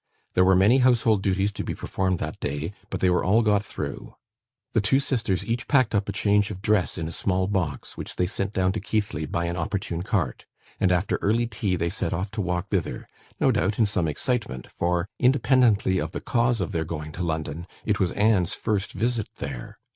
[0.33, 3.63] There were many household duties to be performed that day; but they were all got
[3.63, 4.15] through.
[4.73, 8.15] The two sisters each packed up a change of dress in a small box, which
[8.15, 10.47] they sent down to Keighley by an opportune cart;
[10.79, 13.07] and after early tea they set off to walk thither
[13.39, 17.67] no doubt in some excitement; for, independently of the cause of their going to London,
[17.85, 19.77] it was Anne's first visit there.